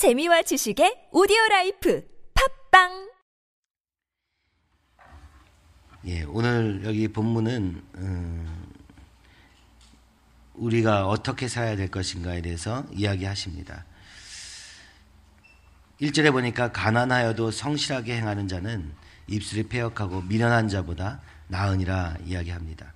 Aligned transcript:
재미와 0.00 0.40
지식의 0.40 1.10
오디오 1.12 1.36
life 1.50 2.02
팟빵 2.70 3.10
예, 6.06 6.22
오늘 6.22 6.80
여기 6.86 7.06
본문은 7.06 7.82
음, 7.96 8.72
우리가 10.54 11.06
어떻게 11.06 11.48
살아야 11.48 11.76
될 11.76 11.90
것인가에 11.90 12.40
대해서 12.40 12.86
이야기하십니다. 12.92 13.84
1절에 16.00 16.32
보니까 16.32 16.72
가난하여도 16.72 17.50
성실하게 17.50 18.16
행하는 18.16 18.48
자는 18.48 18.94
입술이 19.26 19.64
패역하고 19.64 20.22
미련한 20.22 20.68
자보다 20.68 21.20
나으니라 21.48 22.16
이야기합니다. 22.24 22.94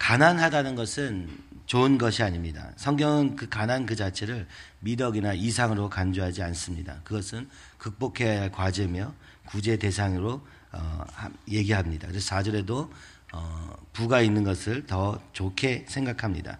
가난하다는 0.00 0.74
것은 0.74 1.28
좋은 1.66 1.98
것이 1.98 2.22
아닙니다. 2.22 2.72
성경은 2.76 3.36
그 3.36 3.48
가난 3.48 3.86
그 3.86 3.94
자체를 3.94 4.48
미덕이나 4.80 5.34
이상으로 5.34 5.88
간주하지 5.90 6.42
않습니다. 6.42 7.00
그것은 7.04 7.48
극복해야 7.78 8.40
할 8.40 8.50
과제며 8.50 9.14
구제 9.46 9.76
대상으로 9.76 10.44
어, 10.72 11.04
얘기합니다. 11.48 12.08
그래서 12.08 12.34
4절에도 12.34 12.90
어, 13.32 13.72
부가 13.92 14.22
있는 14.22 14.42
것을 14.42 14.86
더 14.86 15.20
좋게 15.32 15.84
생각합니다. 15.86 16.58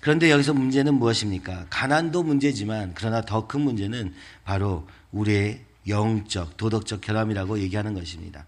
그런데 0.00 0.30
여기서 0.30 0.54
문제는 0.54 0.94
무엇입니까? 0.94 1.66
가난도 1.68 2.22
문제지만 2.22 2.92
그러나 2.94 3.22
더 3.22 3.48
큰 3.48 3.62
문제는 3.62 4.14
바로 4.44 4.86
우리의 5.10 5.64
영적, 5.88 6.56
도덕적 6.56 7.00
결함이라고 7.00 7.58
얘기하는 7.58 7.94
것입니다. 7.94 8.46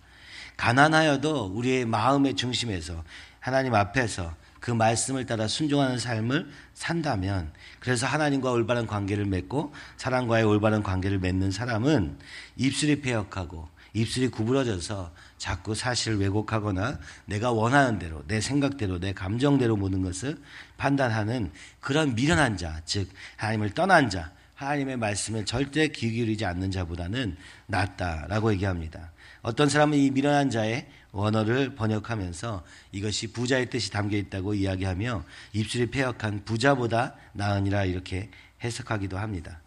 가난하여도 0.57 1.47
우리의 1.55 1.85
마음의 1.85 2.35
중심에서 2.37 3.05
하나님 3.49 3.75
앞에서 3.75 4.35
그 4.61 4.71
말씀을 4.71 5.25
따라 5.25 5.49
순종하는 5.49 5.99
삶을 5.99 6.51
산다면 6.75 7.51
그래서 7.81 8.07
하나님과 8.07 8.51
올바른 8.51 8.87
관계를 8.87 9.25
맺고 9.25 9.73
사람과의 9.97 10.45
올바른 10.45 10.83
관계를 10.83 11.19
맺는 11.19 11.51
사람은 11.51 12.19
입술이 12.57 13.01
폐역하고 13.01 13.71
입술이 13.95 14.29
구부러져서 14.29 15.15
자꾸 15.39 15.75
사실을 15.75 16.19
왜곡하거나 16.19 16.99
내가 17.25 17.51
원하는 17.51 17.99
대로 17.99 18.23
내 18.27 18.43
생각대로 18.43 19.01
내 19.01 19.15
감정대로 19.15 19.79
모든 19.79 20.03
것을 20.03 20.37
판단하는 20.77 21.51
그런 21.81 22.15
미련한 22.15 22.59
자, 22.59 22.83
즉 22.85 23.09
하나님을 23.39 23.71
떠난 23.71 24.11
자, 24.11 24.31
하나님의 24.57 24.99
말씀을 24.99 25.47
절대 25.47 25.89
귀 25.89 26.11
기울이지 26.11 26.45
않는 26.45 26.71
자보다는 26.71 27.39
낫다라고 27.67 28.53
얘기합니다. 28.53 29.11
어떤 29.43 29.69
사람은 29.69 29.99
이 29.99 30.11
미련한 30.11 30.51
자의 30.51 30.87
원어를 31.13 31.75
번역하면서 31.75 32.65
이것이 32.93 33.33
부자의 33.33 33.71
뜻이 33.71 33.91
담겨 33.91 34.17
있다고 34.17 34.55
이야기하며 34.55 35.25
입술이 35.53 35.91
폐역한 35.91 36.45
부자보다 36.45 37.15
나으니라 37.33 37.85
이렇게 37.85 38.31
해석하기도 38.63 39.19
합니다. 39.19 39.61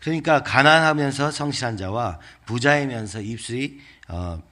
그러니까 0.00 0.42
가난하면서 0.42 1.30
성실한 1.30 1.76
자와 1.76 2.18
부자이면서 2.46 3.20
입술이 3.20 3.80
어, 4.08 4.42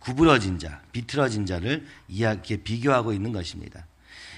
구부러진 0.00 0.58
자, 0.58 0.80
비틀어진 0.92 1.46
자를 1.46 1.86
이야기에 2.08 2.58
비교하고 2.58 3.12
있는 3.12 3.32
것입니다. 3.32 3.86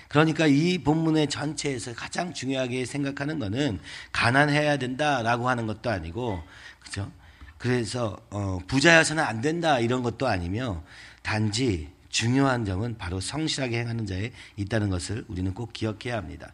그러니까 0.09 0.47
이 0.47 0.79
본문의 0.79 1.29
전체에서 1.29 1.95
가장 1.95 2.33
중요하게 2.33 2.87
생각하는 2.87 3.39
것은 3.39 3.79
가난해야 4.13 4.79
된다라고 4.79 5.49
하는 5.49 5.67
것도 5.67 5.91
아니고 5.91 6.43
그죠? 6.81 7.11
그래서 7.59 8.17
어, 8.31 8.59
부자여서는 8.67 9.23
안 9.23 9.41
된다 9.41 9.81
이런 9.81 10.03
것도 10.03 10.27
아니며 10.27 10.83
단지 11.23 11.91
중요한 12.09 12.65
점은 12.65 12.97
바로 12.97 13.21
성실하게 13.21 13.81
행하는 13.81 14.07
자에 14.07 14.33
있다는 14.57 14.89
것을 14.89 15.25
우리는 15.29 15.53
꼭 15.53 15.73
기억해야 15.73 16.17
합니다. 16.17 16.53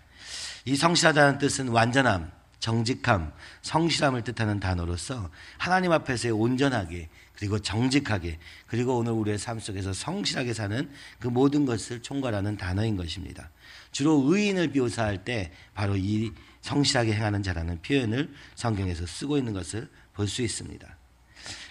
이 0.65 0.75
성실하다는 0.75 1.39
뜻은 1.39 1.69
완전함, 1.69 2.33
정직함, 2.59 3.33
성실함을 3.63 4.23
뜻하는 4.23 4.59
단어로서 4.59 5.31
하나님 5.59 5.93
앞에서의 5.93 6.33
온전하게 6.33 7.09
그리고 7.37 7.59
정직하게 7.59 8.39
그리고 8.67 8.97
오늘 8.99 9.13
우리의 9.13 9.39
삶 9.39 9.59
속에서 9.59 9.93
성실하게 9.93 10.55
사는 10.55 10.91
그 11.19 11.29
모든 11.29 11.67
것을 11.67 12.01
총괄하는 12.03 12.57
단어인 12.57 12.97
것입니다. 12.97 13.51
주로 13.91 14.23
의인을 14.25 14.69
묘사할 14.69 15.25
때 15.25 15.53
바로 15.75 15.97
이 15.97 16.33
성실하게 16.61 17.13
행하는 17.13 17.43
자라는 17.43 17.83
표현을 17.83 18.33
성경에서 18.55 19.07
쓰고 19.07 19.37
있는 19.37 19.53
것을 19.53 19.89
볼 20.15 20.29
수 20.29 20.43
있습니다. 20.43 20.97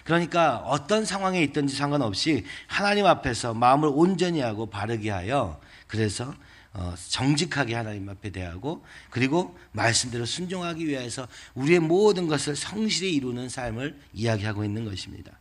그러니까 0.04 0.58
어떤 0.58 1.04
상황에 1.04 1.42
있든지 1.44 1.74
상관없이 1.74 2.44
하나님 2.66 3.06
앞에서 3.06 3.54
마음을 3.54 3.90
온전히 3.92 4.40
하고 4.40 4.66
바르게 4.66 5.10
하여 5.10 5.60
그래서 5.86 6.34
어, 6.74 6.94
정직하게 7.08 7.74
하나님 7.74 8.08
앞에 8.08 8.30
대하고 8.30 8.84
그리고 9.10 9.56
말씀대로 9.72 10.26
순종하기 10.26 10.86
위해서 10.86 11.26
우리의 11.54 11.80
모든 11.80 12.26
것을 12.26 12.56
성실히 12.56 13.14
이루는 13.14 13.48
삶을 13.48 13.98
이야기하고 14.12 14.64
있는 14.64 14.84
것입니다. 14.84 15.32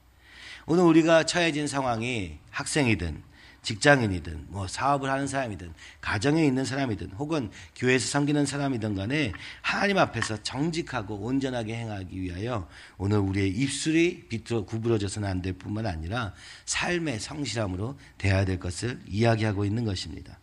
오늘 0.65 0.83
우리가 0.83 1.23
처해진 1.23 1.67
상황이 1.67 2.37
학생이든 2.51 3.21
직장인이든 3.63 4.47
뭐 4.49 4.67
사업을 4.67 5.09
하는 5.09 5.25
사람이든 5.25 5.73
가정에 6.01 6.45
있는 6.45 6.65
사람이든 6.65 7.11
혹은 7.11 7.49
교회에서 7.75 8.07
섬기는 8.07 8.45
사람이든 8.45 8.95
간에 8.95 9.31
하나님 9.61 9.97
앞에서 9.97 10.43
정직하고 10.43 11.15
온전하게 11.15 11.75
행하기 11.75 12.21
위하여 12.21 12.67
오늘 12.97 13.19
우리의 13.19 13.49
입술이 13.49 14.27
비틀어 14.27 14.65
구부러져서는 14.65 15.29
안 15.29 15.41
될 15.41 15.53
뿐만 15.53 15.85
아니라 15.85 16.33
삶의 16.65 17.19
성실함으로 17.19 17.97
대해야 18.17 18.43
될 18.45 18.59
것을 18.59 18.99
이야기하고 19.07 19.63
있는 19.65 19.85
것입니다. 19.85 20.39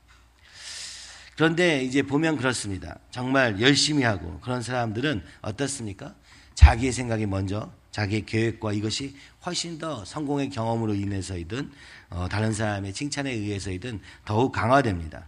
그런데 1.37 1.83
이제 1.85 2.03
보면 2.03 2.37
그렇습니다. 2.37 2.99
정말 3.11 3.61
열심히 3.61 4.03
하고 4.03 4.41
그런 4.41 4.61
사람들은 4.63 5.23
어떻습니까? 5.41 6.15
자기의 6.55 6.93
생각이 6.93 7.25
먼저 7.27 7.73
자기의 7.91 8.27
계획과 8.27 8.73
이것이 8.73 9.15
훨씬 9.45 9.79
더 9.79 10.05
성공의 10.05 10.51
경험으로 10.51 10.95
인해서이든 10.95 11.71
어, 12.11 12.29
다른 12.31 12.53
사람의 12.53 12.93
칭찬에 12.93 13.31
의해서이든 13.31 14.01
더욱 14.25 14.53
강화됩니다. 14.53 15.27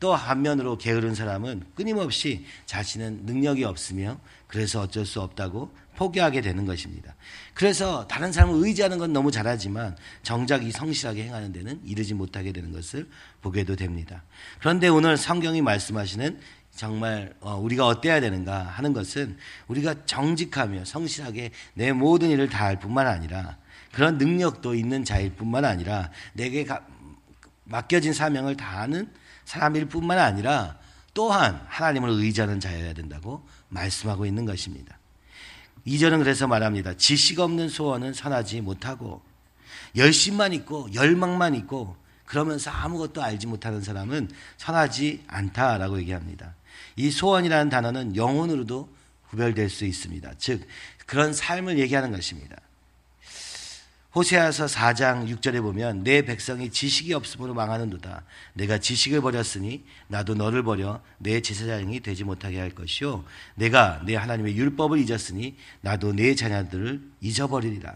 또 0.00 0.14
한면으로 0.14 0.76
게으른 0.76 1.14
사람은 1.14 1.64
끊임없이 1.74 2.44
자신은 2.66 3.24
능력이 3.24 3.64
없으며 3.64 4.18
그래서 4.48 4.82
어쩔 4.82 5.06
수 5.06 5.20
없다고 5.20 5.74
포기하게 5.96 6.40
되는 6.40 6.66
것입니다. 6.66 7.14
그래서 7.54 8.06
다른 8.08 8.32
사람을 8.32 8.66
의지하는 8.66 8.98
건 8.98 9.12
너무 9.12 9.30
잘하지만 9.30 9.96
정작 10.22 10.64
이 10.64 10.72
성실하게 10.72 11.24
행하는 11.24 11.52
데는 11.52 11.80
이르지 11.84 12.14
못하게 12.14 12.52
되는 12.52 12.72
것을 12.72 13.08
보게도 13.42 13.76
됩니다. 13.76 14.24
그런데 14.58 14.88
오늘 14.88 15.16
성경이 15.16 15.62
말씀하시는 15.62 16.38
정말 16.74 17.32
어, 17.40 17.56
우리가 17.56 17.86
어때야 17.86 18.20
되는가 18.20 18.62
하는 18.62 18.92
것은 18.92 19.36
우리가 19.68 20.06
정직하며 20.06 20.84
성실하게 20.84 21.50
내 21.74 21.92
모든 21.92 22.30
일을 22.30 22.48
다할 22.48 22.78
뿐만 22.78 23.06
아니라 23.06 23.56
그런 23.92 24.18
능력도 24.18 24.74
있는 24.74 25.04
자일 25.04 25.34
뿐만 25.34 25.64
아니라 25.64 26.10
내게 26.32 26.66
맡겨진 27.64 28.12
사명을 28.12 28.56
다하는 28.56 29.08
사람일 29.44 29.86
뿐만 29.86 30.18
아니라 30.18 30.78
또한 31.12 31.64
하나님을 31.68 32.10
의지하는 32.10 32.58
자여야 32.58 32.92
된다고 32.92 33.46
말씀하고 33.68 34.26
있는 34.26 34.44
것입니다. 34.44 34.98
이절은 35.84 36.18
그래서 36.18 36.48
말합니다. 36.48 36.96
지식 36.96 37.38
없는 37.38 37.68
소원은 37.68 38.14
선하지 38.14 38.62
못하고 38.62 39.22
열심만 39.96 40.52
있고 40.54 40.88
열망만 40.92 41.54
있고 41.54 41.96
그러면서 42.24 42.70
아무것도 42.70 43.22
알지 43.22 43.46
못하는 43.46 43.80
사람은 43.80 44.30
선하지 44.56 45.24
않다라고 45.28 45.98
얘기합니다. 46.00 46.54
이 46.96 47.10
소원이라는 47.10 47.70
단어는 47.70 48.16
영혼으로도 48.16 48.94
구별될 49.30 49.70
수 49.70 49.84
있습니다. 49.84 50.32
즉 50.38 50.66
그런 51.06 51.32
삶을 51.32 51.78
얘기하는 51.78 52.12
것입니다. 52.12 52.56
호세아서 54.14 54.66
4장 54.66 55.28
6절에 55.28 55.60
보면 55.60 56.04
내 56.04 56.22
백성이 56.22 56.70
지식이 56.70 57.12
없음으로 57.14 57.52
망하는도다. 57.52 58.22
내가 58.52 58.78
지식을 58.78 59.20
버렸으니 59.20 59.84
나도 60.06 60.36
너를 60.36 60.62
버려 60.62 61.00
내 61.18 61.40
제사장이 61.40 61.98
되지 61.98 62.22
못하게 62.22 62.60
할 62.60 62.70
것이요. 62.70 63.24
내가 63.56 64.00
내 64.06 64.14
하나님의 64.14 64.56
율법을 64.56 64.98
잊었으니 65.00 65.56
나도 65.80 66.12
내 66.12 66.36
자녀들을 66.36 67.02
잊어버리리라. 67.20 67.92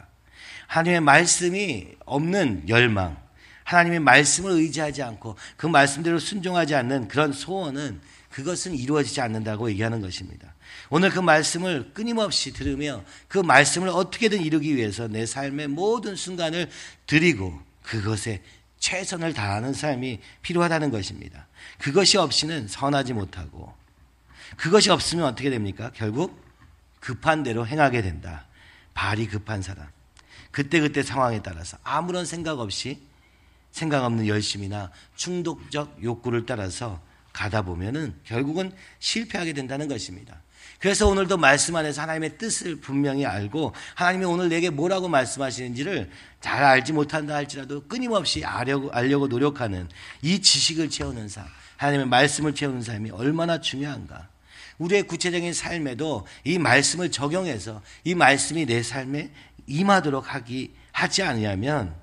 하나님의 0.67 1.01
말씀이 1.03 1.87
없는 2.05 2.69
열망, 2.69 3.17
하나님의 3.63 4.01
말씀을 4.01 4.51
의지하지 4.51 5.05
않고 5.05 5.37
그 5.57 5.67
말씀대로 5.67 6.19
순종하지 6.19 6.75
않는 6.75 7.07
그런 7.07 7.33
소원은 7.33 8.01
그것은 8.39 8.77
이루어지지 8.77 9.21
않는다고 9.21 9.69
얘기하는 9.71 10.01
것입니다. 10.01 10.55
오늘 10.91 11.11
그 11.11 11.19
말씀을 11.19 11.91
끊임없이 11.93 12.53
들으며 12.53 13.03
그 13.27 13.39
말씀을 13.39 13.89
어떻게든 13.89 14.41
이루기 14.43 14.77
위해서 14.77 15.09
내 15.09 15.27
삶의 15.27 15.67
모든 15.67 16.15
순간을 16.15 16.71
드리고 17.09 17.61
그것에 17.83 18.41
최선을 18.79 19.35
다하는 19.35 19.73
삶이 19.73 20.21
필요하다는 20.43 20.93
것입니다. 20.93 21.49
그것이 21.79 22.17
없이는 22.17 22.69
선하지 22.69 23.13
못하고 23.13 23.75
그것이 24.57 24.91
없으면 24.91 25.25
어떻게 25.25 25.51
됩니까? 25.51 25.91
결국 25.97 26.41
급한 27.01 27.43
대로 27.43 27.67
행하게 27.67 28.03
된다. 28.03 28.47
발이 28.95 29.27
급한 29.27 29.63
사람. 29.63 29.85
그때그때 30.53 31.03
상황에 31.03 31.43
따라서 31.43 31.77
아무런 31.83 32.25
생각 32.25 32.61
없이 32.61 33.03
생각 33.73 34.05
없는 34.05 34.29
열심이나 34.29 34.93
중독적 35.17 36.05
욕구를 36.05 36.47
따라서 36.47 37.08
가다 37.39 37.63
보면은 37.63 38.17
결국은 38.25 38.73
실패하게 38.99 39.53
된다는 39.53 39.87
것입니다. 39.87 40.43
그래서 40.81 41.07
오늘도 41.07 41.37
말씀 41.37 41.77
안에서 41.77 42.03
하나님의 42.03 42.37
뜻을 42.37 42.81
분명히 42.81 43.27
알고 43.27 43.75
하나님이 43.95 44.25
오늘 44.25 44.49
내게 44.49 44.71
뭐라고 44.71 45.09
말씀하시는지를 45.09 46.11
잘 46.41 46.65
알지 46.65 46.93
못한다 46.93 47.35
할지라도 47.37 47.87
끊임없이 47.87 48.45
알려고, 48.45 48.91
알려고 48.91 49.29
노력하는 49.29 49.89
이 50.21 50.41
지식을 50.41 50.91
채우는 50.91 51.29
삶, 51.29 51.47
하나님의 51.77 52.07
말씀을 52.09 52.57
채우는 52.57 52.83
삶이 52.83 53.11
얼마나 53.11 53.61
중요한가. 53.61 54.29
우리의 54.79 55.05
구체적인 55.05 55.53
삶에도 55.53 56.27
이 56.43 56.59
말씀을 56.59 57.13
적용해서 57.13 57.83
이 58.03 58.17
말씀이 58.17 58.67
내 58.67 58.83
삶에 58.83 59.31
임하도록 59.67 60.35
하기 60.35 60.75
하지 60.91 61.23
않으면 61.23 61.95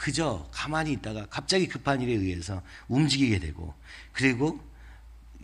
그저 0.00 0.48
가만히 0.50 0.92
있다가 0.92 1.26
갑자기 1.26 1.68
급한 1.68 2.00
일에 2.00 2.14
의해서 2.14 2.62
움직이게 2.88 3.38
되고 3.38 3.74
그리고 4.12 4.58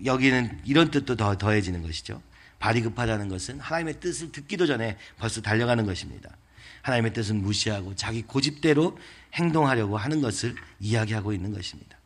여기는 0.03 0.63
이런 0.65 0.91
뜻도 0.91 1.17
더 1.17 1.37
더해지는 1.37 1.83
것이죠. 1.83 2.23
발이 2.59 2.81
급하다는 2.81 3.29
것은 3.29 3.61
하나님의 3.61 4.01
뜻을 4.01 4.33
듣기도 4.33 4.67
전에 4.67 4.97
벌써 5.19 5.43
달려가는 5.43 5.85
것입니다. 5.85 6.35
하나님의 6.81 7.13
뜻은 7.13 7.43
무시하고 7.43 7.97
자기 7.97 8.23
고집대로 8.23 8.99
행동하려고 9.35 9.99
하는 9.99 10.23
것을 10.23 10.55
이야기하고 10.81 11.35
있는 11.35 11.53
것입니다. 11.53 11.99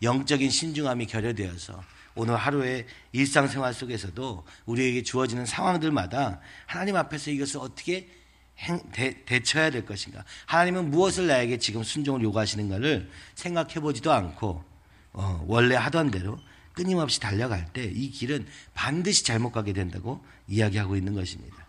영적인 0.00 0.50
신중함이 0.50 1.06
결여되어서 1.06 1.82
오늘 2.14 2.36
하루의 2.36 2.86
일상생활 3.10 3.74
속에서도 3.74 4.44
우리에게 4.66 5.02
주어지는 5.02 5.46
상황들마다 5.46 6.38
하나님 6.64 6.94
앞에서 6.94 7.32
이것을 7.32 7.58
어떻게 7.58 8.08
행, 8.58 8.80
대, 8.92 9.42
처해야 9.42 9.70
될 9.70 9.86
것인가. 9.86 10.24
하나님은 10.46 10.90
무엇을 10.90 11.26
나에게 11.28 11.58
지금 11.58 11.82
순종을 11.82 12.22
요구하시는가를 12.22 13.08
생각해 13.34 13.74
보지도 13.74 14.12
않고 14.12 14.64
어, 15.12 15.44
원래 15.46 15.74
하던 15.74 16.10
대로 16.10 16.38
끊임없이 16.72 17.18
달려갈 17.18 17.66
때 17.72 17.90
이 17.92 18.10
길은 18.10 18.46
반드시 18.74 19.24
잘못 19.24 19.50
가게 19.50 19.72
된다고 19.72 20.24
이야기하고 20.46 20.96
있는 20.96 21.14
것입니다. 21.14 21.66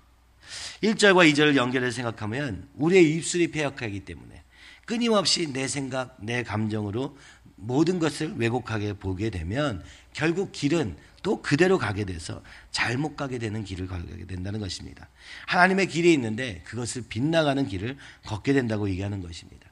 1절과 0.83 1.31
2절을 1.31 1.55
연결해서 1.55 1.95
생각하면 1.95 2.67
우리의 2.75 3.15
입술이 3.15 3.51
폐역하기 3.51 4.01
때문에 4.01 4.43
끊임없이 4.85 5.51
내 5.53 5.67
생각, 5.67 6.17
내 6.19 6.41
감정으로 6.41 7.15
모든 7.59 7.99
것을 7.99 8.33
왜곡하게 8.37 8.93
보게 8.93 9.29
되면 9.29 9.83
결국 10.13 10.51
길은 10.51 10.95
또 11.21 11.41
그대로 11.41 11.77
가게 11.77 12.05
돼서 12.05 12.41
잘못 12.71 13.15
가게 13.15 13.37
되는 13.37 13.63
길을 13.63 13.87
가게 13.87 14.25
된다는 14.25 14.59
것입니다. 14.59 15.07
하나님의 15.47 15.87
길이 15.87 16.13
있는데 16.13 16.61
그것을 16.65 17.03
빗나가는 17.09 17.67
길을 17.67 17.97
걷게 18.25 18.53
된다고 18.53 18.89
얘기하는 18.89 19.21
것입니다. 19.21 19.67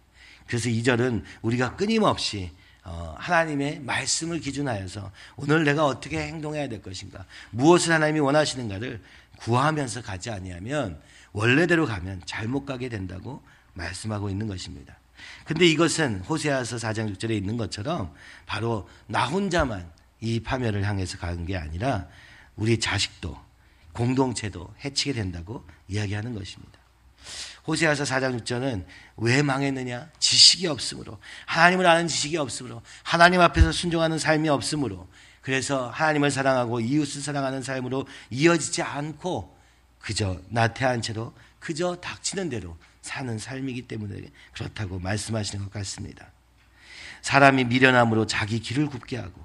그래서 0.46 0.70
2절은 0.70 1.24
우리가 1.42 1.76
끊임없이 1.76 2.52
어, 2.84 3.16
하나님의 3.18 3.82
말씀을 3.82 4.40
기준하여서 4.40 5.12
오늘 5.36 5.66
내가 5.66 5.86
어떻게 5.86 6.20
행동해야 6.22 6.70
될 6.70 6.82
것인가, 6.82 7.26
무엇을 7.52 7.92
하나님이 7.92 8.22
원하시는가를 8.22 9.02
구하면서 9.40 10.04
가지 10.04 10.30
아니하면 10.30 11.02
원래대로 11.34 11.86
가면 11.86 12.22
잘못 12.26 12.66
가게 12.66 12.88
된다고 12.88 13.44
말씀하고 13.74 14.30
있는 14.30 14.48
것입니다. 14.48 14.98
근데 15.46 15.66
이것은 15.66 16.22
호세아서 16.22 16.78
4장 16.78 17.16
6절에 17.16 17.32
있는 17.32 17.58
것처럼 17.58 18.14
바로 18.46 18.90
나 19.08 19.26
혼자만 19.26 19.92
이 20.20 20.40
파멸을 20.40 20.84
향해서 20.84 21.18
가는 21.18 21.46
게 21.46 21.58
아니라 21.58 22.08
우리 22.56 22.80
자식도 22.80 23.38
공동체도 23.94 24.74
해치게 24.84 25.14
된다고 25.14 25.66
이야기하는 25.88 26.34
것입니다. 26.34 26.80
호세아서 27.68 28.04
4장 28.06 28.40
6절은 28.42 28.86
왜 29.18 29.42
망했느냐? 29.42 30.10
지식이 30.20 30.68
없으므로 30.68 31.20
하나님을 31.46 31.86
아는 31.86 32.08
지식이 32.08 32.38
없으므로 32.38 32.82
하나님 33.04 33.42
앞에서 33.42 33.72
순종하는 33.72 34.18
삶이 34.18 34.48
없으므로 34.48 35.08
그래서 35.42 35.90
하나님을 35.90 36.32
사랑하고 36.32 36.80
이웃을 36.80 37.22
사랑하는 37.22 37.62
삶으로 37.62 38.08
이어지지 38.30 38.82
않고 38.82 39.58
그저 40.00 40.40
나태한 40.50 41.02
채로 41.02 41.34
그저 41.60 41.96
닥치는 41.96 42.50
대로 42.50 42.78
사는 43.08 43.40
삶이기 43.40 43.84
때문에 43.84 44.22
그렇다고 44.54 45.00
말씀하시는 45.00 45.64
것 45.64 45.72
같습니다. 45.72 46.32
사람이 47.22 47.66
미련함으로 47.66 48.28
자기 48.28 48.60
길을 48.60 48.88
굽게 48.88 49.18
하고 49.18 49.42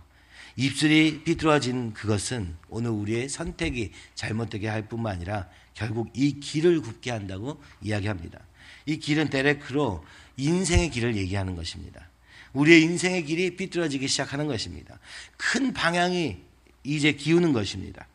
입술이 0.57 1.23
비뚤어진 1.25 1.95
그것은 1.95 2.55
오늘 2.69 2.91
우리의 2.91 3.29
선택이 3.29 3.93
잘못되게 4.15 4.69
할 4.69 4.87
뿐만 4.89 5.15
아니라 5.15 5.49
결국 5.75 6.11
이 6.15 6.41
길을 6.41 6.83
굽게 6.83 7.11
한다고 7.11 7.63
이야기합니다. 7.81 8.39
이 8.85 8.99
길은 8.99 9.31
데레크로 9.31 10.05
인생의 10.37 10.91
길을 10.91 11.17
얘기하는 11.17 11.57
것입니다. 11.57 12.09
우리의 12.53 12.83
인생의 12.83 13.25
길이 13.25 13.57
삐뚤어지기 13.57 14.09
시작하는 14.09 14.47
것입니다. 14.47 14.99
큰 15.39 15.73
방향이 15.73 16.37
이제 16.85 17.13
기우는 17.13 17.53
것입니다. 17.53 18.07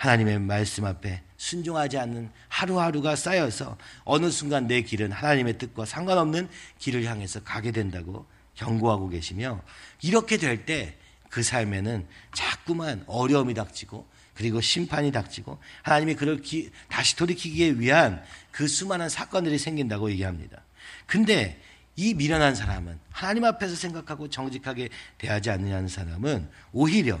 하나님의 0.00 0.38
말씀 0.38 0.84
앞에 0.84 1.22
순종하지 1.36 1.98
않는 1.98 2.30
하루하루가 2.48 3.16
쌓여서 3.16 3.76
어느 4.04 4.30
순간 4.30 4.66
내 4.66 4.82
길은 4.82 5.12
하나님의 5.12 5.58
뜻과 5.58 5.84
상관없는 5.84 6.48
길을 6.78 7.04
향해서 7.04 7.42
가게 7.42 7.70
된다고 7.70 8.26
경고하고 8.54 9.08
계시며 9.08 9.62
이렇게 10.02 10.36
될 10.36 10.64
때 10.64 11.00
그 11.30 11.42
삶에는 11.42 12.06
자꾸만 12.34 13.04
어려움이 13.06 13.54
닥치고 13.54 14.06
그리고 14.34 14.60
심판이 14.60 15.12
닥치고 15.12 15.58
하나님이 15.82 16.16
그를 16.16 16.42
기, 16.42 16.70
다시 16.88 17.16
돌이키기 17.16 17.80
위한 17.80 18.22
그 18.50 18.66
수많은 18.66 19.08
사건들이 19.08 19.58
생긴다고 19.58 20.10
얘기합니다. 20.10 20.62
근데 21.06 21.60
이 21.96 22.14
미련한 22.14 22.54
사람은 22.54 22.98
하나님 23.10 23.44
앞에서 23.44 23.76
생각하고 23.76 24.28
정직하게 24.28 24.88
대하지 25.18 25.50
않느냐는 25.50 25.88
사람은 25.88 26.50
오히려 26.72 27.20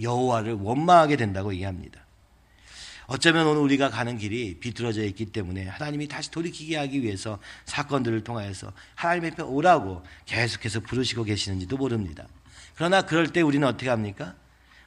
여호와를 0.00 0.54
원망하게 0.54 1.16
된다고 1.16 1.52
얘기합니다. 1.52 2.04
어쩌면 3.10 3.48
오늘 3.48 3.60
우리가 3.62 3.90
가는 3.90 4.16
길이 4.18 4.60
비뚤어져 4.60 5.02
있기 5.02 5.26
때문에 5.26 5.66
하나님이 5.66 6.06
다시 6.06 6.30
돌이키게 6.30 6.76
하기 6.76 7.02
위해서 7.02 7.40
사건들을 7.64 8.22
통하여서 8.22 8.72
하나님 8.94 9.32
앞에 9.32 9.42
오라고 9.42 10.04
계속해서 10.26 10.78
부르시고 10.78 11.24
계시는지도 11.24 11.76
모릅니다. 11.76 12.28
그러나 12.76 13.02
그럴 13.02 13.32
때 13.32 13.40
우리는 13.40 13.66
어떻게 13.66 13.90
합니까? 13.90 14.36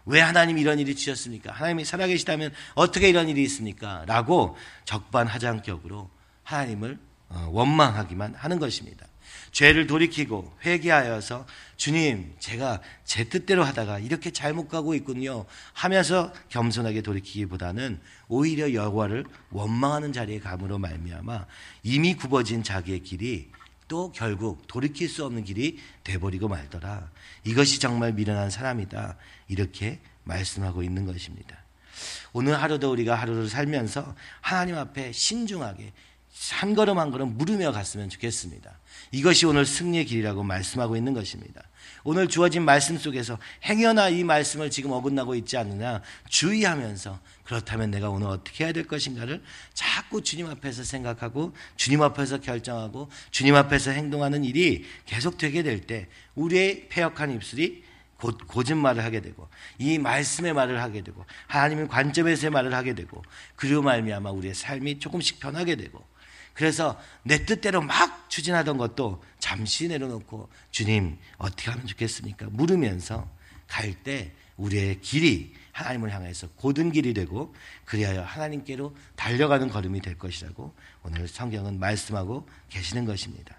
왜 0.06 0.22
하나님 0.22 0.58
이런 0.58 0.80
일이 0.80 0.96
주셨습니까? 0.96 1.52
하나님이 1.52 1.84
살아계시다면 1.84 2.54
어떻게 2.75 3.10
이런 3.10 3.28
일이 3.28 3.44
있습니까? 3.44 4.06
라고 4.06 4.56
적반하장격으로 4.86 6.10
하나님을 6.44 6.98
어, 7.28 7.50
원망하기만 7.52 8.36
하는 8.36 8.58
것입니다. 8.58 9.06
죄를 9.52 9.88
돌이키고 9.88 10.58
회개하여서 10.66 11.46
주님, 11.78 12.34
제가 12.40 12.81
제 13.04 13.25
뜻대로 13.25 13.64
하다가 13.64 14.00
이렇게 14.00 14.31
잘못 14.31 14.68
가고 14.68 14.96
있군요. 14.96 15.46
하면서 15.74 16.34
겸손하게 16.50 17.02
돌이키기보다는 17.02 18.00
오히려 18.28 18.74
여호와를 18.74 19.25
원망하는 19.52 20.14
자리에 20.14 20.40
감으로 20.40 20.77
말미암아 20.80 21.46
이미 21.84 22.15
굽어진 22.15 22.63
자기의 22.63 23.01
길이 23.01 23.50
또 23.88 24.12
결국 24.12 24.65
돌이킬 24.68 25.10
수 25.10 25.25
없는 25.25 25.44
길이 25.44 25.77
돼버리고 26.03 26.48
말더라. 26.48 27.12
이것이 27.44 27.80
정말 27.80 28.13
미련한 28.13 28.50
사람이다. 28.50 29.18
이렇게 29.48 30.00
말씀하고 30.24 30.84
있는 30.84 31.06
것입니다. 31.06 31.58
오늘 32.32 32.60
하루도 32.62 32.92
우리가 32.92 33.15
하루를 33.15 33.50
살면서 33.50 34.15
하나님 34.42 34.77
앞에 34.77 35.12
신중하게 35.12 35.94
한 36.52 36.74
걸음 36.74 36.98
한 36.98 37.12
걸음 37.12 37.38
물으며 37.38 37.72
갔으면 37.72 38.10
좋겠습니다. 38.10 38.80
이것이 39.12 39.46
오늘 39.46 39.66
승리의 39.66 40.06
길이라고 40.06 40.44
말씀하고 40.44 40.98
있는 40.98 41.13
것입니다. 41.13 41.62
오늘 42.04 42.28
주어진 42.28 42.66
말씀 42.66 42.98
속에서 42.98 43.38
행여나 43.63 44.10
이 44.10 44.24
말씀을 44.24 44.70
지금 44.70 44.92
어긋나고 44.92 45.36
있지 45.36 45.58
않느냐 45.58 46.02
주의하면서 46.30 47.20
그렇다면 47.44 47.92
내가 47.92 48.10
오늘 48.10 48.28
어떻게 48.28 48.66
해야 48.66 48.74
될 48.74 48.88
것인가를 48.88 49.44
자꾸 49.74 50.22
주님 50.22 50.48
앞에서 50.48 50.84
생각하고 50.84 51.54
주님 51.75 52.02
앞에서 52.02 52.40
결정하고 52.40 53.10
주님 53.32 53.56
앞에서 53.56 53.92
행동하는 53.92 54.44
일이 54.44 54.86
계속 55.06 55.38
되게 55.38 55.62
될 55.62 55.84
때 55.86 56.08
우리의 56.36 56.88
폐역한 56.90 57.32
입술이 57.32 57.84
곧 58.18 58.38
거짓말을 58.48 59.04
하게 59.04 59.20
되고 59.20 59.50
이 59.78 59.98
말씀의 59.98 60.54
말을 60.54 60.82
하게 60.82 61.02
되고 61.02 61.25
하나님의 61.48 61.90
관점에서의 61.90 62.52
말을 62.52 62.74
하게 62.74 62.96
되고 62.96 63.22
그리고 63.56 63.82
말미암아 63.82 64.32
우리의 64.32 64.56
삶이 64.56 65.00
조금씩 65.00 65.40
변하게 65.40 65.75
되고 65.75 66.02
그래서 66.53 67.00
내 67.24 67.45
뜻대로 67.45 67.81
막 67.81 68.29
추진하던 68.29 68.77
것도 68.77 69.24
잠시 69.39 69.88
내려놓고 69.88 70.50
주님 70.72 71.17
어떻게 71.38 71.72
하면 71.72 71.88
좋겠습니까? 71.88 72.48
물으면서 72.51 73.27
갈 73.67 73.93
때 74.03 74.31
우리의 74.57 75.01
길이 75.01 75.53
하나님을 75.72 76.13
향해서 76.13 76.48
고든 76.55 76.91
길이 76.91 77.13
되고 77.13 77.55
그리하여 77.86 78.24
하나님께로 78.24 78.95
달려가는 79.15 79.69
걸음이 79.69 80.01
될 80.01 80.17
것이라고 80.17 80.74
오늘 81.03 81.27
성경은 81.27 81.79
말씀하고 81.79 82.48
계시는 82.69 83.05
것입니다. 83.05 83.55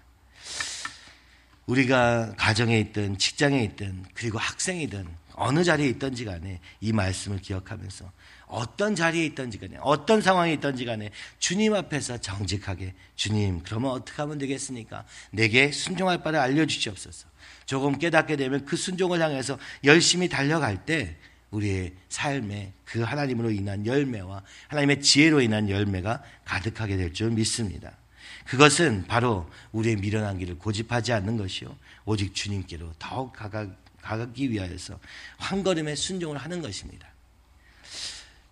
우리가 1.65 2.35
가정에 2.37 2.79
있든 2.79 3.17
직장에 3.17 3.63
있든 3.63 4.05
그리고 4.13 4.37
학생이든 4.37 5.07
어느 5.33 5.63
자리에 5.63 5.87
있든지 5.89 6.23
간에 6.23 6.61
이 6.79 6.93
말씀을 6.93 7.39
기억하면서 7.39 8.09
어떤 8.47 8.95
자리에 8.95 9.25
있든지 9.27 9.57
간에 9.57 9.77
어떤 9.81 10.21
상황에 10.21 10.53
있든지 10.53 10.85
간에 10.85 11.09
주님 11.39 11.73
앞에서 11.73 12.17
정직하게 12.19 12.93
주님 13.15 13.61
그러면 13.63 13.91
어떻게 13.91 14.21
하면 14.21 14.37
되겠습니까? 14.37 15.05
내게 15.31 15.71
순종할 15.71 16.23
바를 16.23 16.39
알려주시옵소서. 16.39 17.27
조금 17.65 17.97
깨닫게 17.97 18.35
되면 18.35 18.65
그 18.65 18.75
순종을 18.77 19.21
향해서 19.21 19.57
열심히 19.83 20.29
달려갈 20.29 20.85
때 20.85 21.17
우리의 21.51 21.93
삶에 22.09 22.73
그 22.85 23.01
하나님으로 23.01 23.51
인한 23.51 23.85
열매와 23.85 24.43
하나님의 24.67 25.01
지혜로 25.01 25.41
인한 25.41 25.69
열매가 25.69 26.23
가득하게 26.43 26.97
될 26.97 27.13
줄 27.13 27.31
믿습니다. 27.31 27.97
그것은 28.45 29.05
바로 29.07 29.49
우리의 29.71 29.95
미련한 29.95 30.37
길을 30.37 30.59
고집하지 30.59 31.13
않는 31.13 31.37
것이요. 31.37 31.75
오직 32.05 32.35
주님께로 32.35 32.93
더욱 32.99 33.33
가가, 33.33 33.67
가기 34.01 34.51
위하여서 34.51 34.99
한 35.37 35.63
걸음의 35.63 35.95
순종을 35.95 36.37
하는 36.37 36.61
것입니다. 36.61 37.07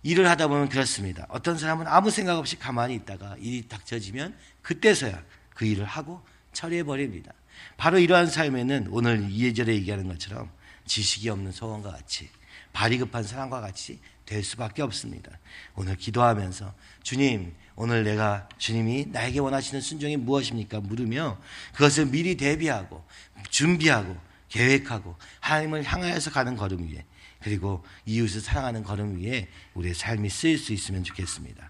일을 0.04 0.30
하다 0.30 0.48
보면 0.48 0.70
그렇습니다. 0.70 1.26
어떤 1.30 1.58
사람은 1.58 1.88
아무 1.88 2.12
생각 2.12 2.38
없이 2.38 2.60
가만히 2.60 2.96
있다가 2.96 3.36
일이 3.40 3.68
닥쳐지면 3.68 4.36
그때서야 4.62 5.24
그 5.56 5.66
일을 5.66 5.86
하고 5.86 6.22
처리해 6.52 6.84
버립니다. 6.84 7.32
바로 7.78 8.00
이러한 8.00 8.28
삶에는 8.28 8.88
오늘 8.92 9.30
이해절에 9.30 9.74
얘기하는 9.76 10.08
것처럼 10.08 10.52
지식이 10.86 11.30
없는 11.30 11.52
소원과 11.52 11.92
같이 11.92 12.30
발이 12.74 12.98
급한 12.98 13.24
사람과 13.24 13.62
같이 13.62 14.00
될 14.26 14.44
수밖에 14.44 14.82
없습니다. 14.82 15.32
오늘 15.76 15.96
기도하면서 15.96 16.74
주님, 17.04 17.54
오늘 17.76 18.04
내가 18.04 18.48
주님이 18.58 19.08
나에게 19.08 19.40
원하시는 19.40 19.82
순종이 19.82 20.18
무엇입니까? 20.18 20.82
물으며 20.82 21.40
그것을 21.74 22.08
미리 22.08 22.36
대비하고 22.36 23.06
준비하고 23.50 24.18
계획하고 24.50 25.16
하나님을 25.40 25.84
향하여서 25.84 26.32
가는 26.32 26.56
걸음 26.56 26.88
위에 26.88 27.04
그리고 27.44 27.84
이웃을 28.06 28.42
사랑하는 28.42 28.84
걸음 28.84 29.22
위에 29.22 29.48
우리의 29.74 29.94
삶이 29.94 30.30
쓰일 30.30 30.58
수 30.58 30.74
있으면 30.74 31.04
좋겠습니다. 31.04 31.70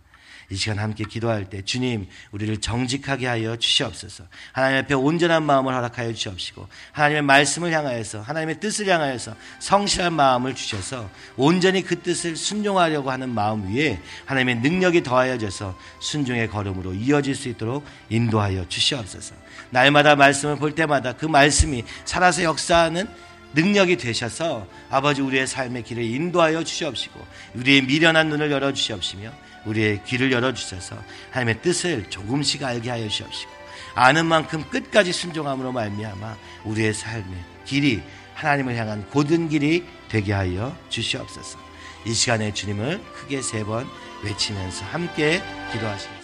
이 0.50 0.56
시간 0.56 0.78
함께 0.78 1.04
기도할 1.06 1.50
때 1.50 1.64
주님 1.64 2.08
우리를 2.32 2.58
정직하게 2.58 3.28
하여 3.28 3.56
주시옵소서. 3.56 4.26
하나님 4.52 4.80
앞에 4.80 4.94
온전한 4.94 5.44
마음을 5.44 5.74
허락하여 5.74 6.14
주시옵시고 6.14 6.68
하나님의 6.92 7.22
말씀을 7.24 7.72
향하여서 7.72 8.22
하나님의 8.22 8.60
뜻을 8.60 8.88
향하여서 8.88 9.36
성실한 9.60 10.14
마음을 10.14 10.54
주셔서 10.54 11.10
온전히 11.38 11.82
그 11.82 12.02
뜻을 12.02 12.36
순종하려고 12.36 13.10
하는 13.10 13.30
마음 13.30 13.74
위에 13.74 14.00
하나님의 14.26 14.58
능력이 14.58 15.02
더하여져서 15.02 15.78
순종의 16.00 16.50
걸음으로 16.50 16.94
이어질 16.94 17.36
수 17.36 17.50
있도록 17.50 17.86
인도하여 18.10 18.68
주시옵소서. 18.68 19.36
날마다 19.72 20.16
말씀을 20.16 20.58
볼 20.58 20.76
때마다 20.76 21.14
그 21.14 21.26
말씀이 21.26 21.84
살아서 22.06 22.44
역사하는 22.44 23.08
능력이 23.54 23.98
되셔서 23.98 24.68
아버지 24.90 25.22
우리의 25.22 25.48
삶의 25.48 25.84
길을 25.84 26.04
인도하여 26.04 26.64
주시옵시고 26.64 27.26
우리의 27.56 27.84
미련한 27.84 28.30
눈을 28.30 28.52
열어 28.52 28.74
주시옵시며 28.74 29.32
우리의 29.66 30.04
귀를 30.06 30.32
열어 30.32 30.54
주셔서 30.54 30.98
하나님의 31.32 31.62
뜻을 31.62 32.10
조금씩 32.10 32.64
알게 32.64 32.90
하여 32.90 33.08
주시옵시고 33.08 33.52
아는 33.96 34.26
만큼 34.26 34.64
끝까지 34.70 35.14
순종함으로 35.14 35.72
말미암아 35.72 36.38
우리의 36.66 36.94
삶의 36.94 37.38
길이 37.66 38.02
하나님을 38.34 38.76
향한 38.76 39.08
고든 39.10 39.50
길이 39.50 39.86
되게 40.10 40.34
하여 40.34 40.76
주시옵소서. 40.90 41.60
이 42.06 42.14
시간에 42.14 42.54
주님을 42.54 43.02
크게 43.14 43.42
세 43.42 43.64
번 43.64 43.88
외치면서 44.24 44.86
함께 44.86 45.42
기도하시겠습니다. 45.72 46.23